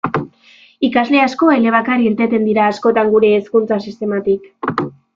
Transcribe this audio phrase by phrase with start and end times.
[0.87, 4.53] Ikasle asko elebakar irteten dira askotan gure hezkuntza sistematik.